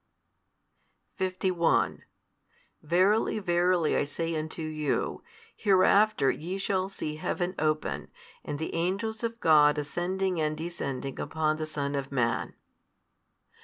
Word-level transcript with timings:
51 1.17 2.01
Verily, 2.81 3.37
verily 3.37 3.95
I 3.95 4.03
say 4.03 4.35
unto 4.35 4.63
you, 4.63 5.23
hereafter 5.55 6.31
ye 6.31 6.57
shall 6.57 6.89
see 6.89 7.17
Heaven 7.17 7.53
open, 7.59 8.09
and 8.43 8.57
the 8.57 8.73
angels 8.73 9.21
of 9.21 9.39
God 9.39 9.77
ascending 9.77 10.41
and 10.41 10.57
descending 10.57 11.19
upon 11.19 11.57
the 11.57 11.67
Son 11.67 11.93
of 11.93 12.11
Man. 12.11 12.55